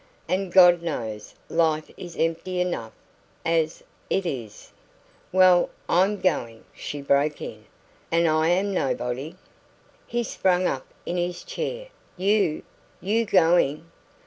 And 0.27 0.51
God 0.51 0.81
knows 0.81 1.35
life 1.47 1.91
is 1.95 2.17
empty 2.17 2.59
enough 2.59 2.93
as 3.45 3.83
it 4.09 4.25
is" 4.25 4.71
"Well, 5.31 5.69
I'm 5.87 6.19
going," 6.19 6.63
she 6.73 7.03
broke 7.03 7.39
in. 7.39 7.65
"And 8.11 8.25
am 8.25 8.35
I 8.37 8.59
nobody?" 8.63 9.35
He 10.07 10.23
sprang 10.23 10.65
up 10.65 10.87
in 11.05 11.17
his 11.17 11.43
chair. 11.43 11.89
"You 12.17 12.63
YOU 12.99 13.25
going?" 13.27 13.91